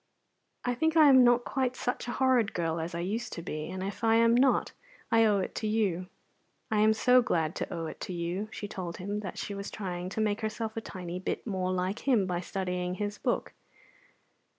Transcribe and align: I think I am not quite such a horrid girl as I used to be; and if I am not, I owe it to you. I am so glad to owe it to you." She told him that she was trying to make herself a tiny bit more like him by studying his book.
I 0.65 0.73
think 0.73 0.97
I 0.97 1.09
am 1.09 1.23
not 1.23 1.45
quite 1.45 1.75
such 1.75 2.07
a 2.07 2.13
horrid 2.13 2.55
girl 2.55 2.79
as 2.79 2.95
I 2.95 3.01
used 3.01 3.31
to 3.33 3.43
be; 3.43 3.69
and 3.69 3.83
if 3.83 4.03
I 4.03 4.15
am 4.15 4.33
not, 4.33 4.71
I 5.11 5.25
owe 5.25 5.37
it 5.37 5.53
to 5.57 5.67
you. 5.67 6.07
I 6.71 6.79
am 6.79 6.91
so 6.93 7.21
glad 7.21 7.53
to 7.57 7.71
owe 7.71 7.85
it 7.85 7.99
to 7.99 8.11
you." 8.13 8.49
She 8.51 8.67
told 8.67 8.97
him 8.97 9.19
that 9.19 9.37
she 9.37 9.53
was 9.53 9.69
trying 9.69 10.09
to 10.09 10.19
make 10.19 10.41
herself 10.41 10.75
a 10.75 10.81
tiny 10.81 11.19
bit 11.19 11.45
more 11.45 11.71
like 11.71 11.99
him 12.07 12.25
by 12.25 12.39
studying 12.41 12.95
his 12.95 13.19
book. 13.19 13.53